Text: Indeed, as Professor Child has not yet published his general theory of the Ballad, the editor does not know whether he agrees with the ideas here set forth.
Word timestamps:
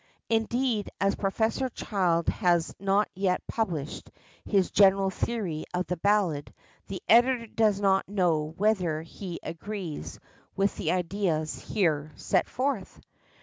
Indeed, 0.31 0.89
as 0.99 1.13
Professor 1.15 1.69
Child 1.69 2.27
has 2.29 2.73
not 2.79 3.07
yet 3.13 3.45
published 3.45 4.09
his 4.45 4.71
general 4.71 5.11
theory 5.11 5.63
of 5.75 5.85
the 5.85 5.95
Ballad, 5.97 6.51
the 6.87 7.03
editor 7.07 7.45
does 7.45 7.79
not 7.79 8.09
know 8.09 8.51
whether 8.57 9.03
he 9.03 9.39
agrees 9.43 10.17
with 10.55 10.75
the 10.77 10.91
ideas 10.91 11.59
here 11.59 12.13
set 12.15 12.49
forth. 12.49 12.99